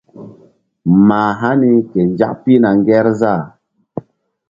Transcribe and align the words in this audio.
Mah 1.07 1.31
hani 1.41 1.71
ke 1.89 1.99
nzak 2.09 2.33
pihna 2.43 2.69
ŋgerzah. 2.79 3.43